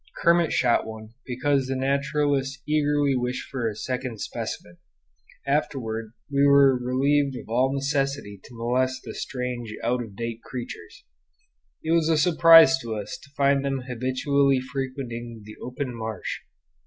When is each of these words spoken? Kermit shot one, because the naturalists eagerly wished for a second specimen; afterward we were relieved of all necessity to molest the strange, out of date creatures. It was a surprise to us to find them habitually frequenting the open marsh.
Kermit 0.17 0.51
shot 0.51 0.87
one, 0.87 1.13
because 1.27 1.67
the 1.67 1.75
naturalists 1.75 2.63
eagerly 2.67 3.15
wished 3.15 3.47
for 3.51 3.69
a 3.69 3.75
second 3.75 4.19
specimen; 4.19 4.77
afterward 5.45 6.13
we 6.27 6.43
were 6.43 6.75
relieved 6.75 7.35
of 7.35 7.47
all 7.47 7.71
necessity 7.71 8.39
to 8.45 8.55
molest 8.57 9.03
the 9.05 9.13
strange, 9.13 9.71
out 9.83 10.01
of 10.03 10.15
date 10.15 10.41
creatures. 10.41 11.03
It 11.83 11.91
was 11.91 12.09
a 12.09 12.17
surprise 12.17 12.79
to 12.79 12.95
us 12.95 13.15
to 13.21 13.29
find 13.37 13.63
them 13.63 13.81
habitually 13.87 14.59
frequenting 14.59 15.43
the 15.45 15.55
open 15.61 15.93
marsh. 15.95 16.39